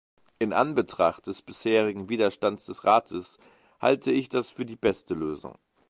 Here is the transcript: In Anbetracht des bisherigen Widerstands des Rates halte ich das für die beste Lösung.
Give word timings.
In 0.39 0.51
Anbetracht 0.51 1.27
des 1.27 1.43
bisherigen 1.43 2.09
Widerstands 2.09 2.65
des 2.65 2.85
Rates 2.85 3.37
halte 3.79 4.09
ich 4.09 4.29
das 4.29 4.49
für 4.49 4.65
die 4.65 4.75
beste 4.75 5.13
Lösung. 5.13 5.59